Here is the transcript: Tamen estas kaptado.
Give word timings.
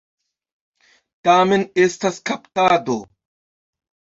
Tamen 1.29 1.67
estas 1.83 2.17
kaptado. 2.31 2.99